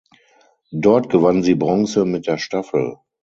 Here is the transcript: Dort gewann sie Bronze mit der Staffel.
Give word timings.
Dort 0.73 1.11
gewann 1.11 1.43
sie 1.43 1.53
Bronze 1.53 2.05
mit 2.05 2.25
der 2.25 2.39
Staffel. 2.39 2.97